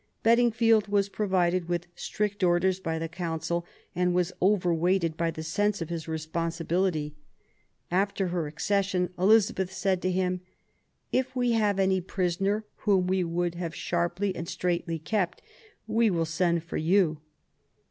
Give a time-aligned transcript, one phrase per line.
[0.23, 5.43] Bedingfield was provided with strict orders by the Council and was over weighted by the
[5.43, 7.13] sense of his responsibility.
[7.91, 10.41] After her accession, Elizabeth said to him:
[11.11, 15.05] If we have any prisoner whom we would have sharply and THE YOUTH OP ELIZABETH, 31
[15.05, 15.41] straitly kept,
[15.85, 17.19] we will send for you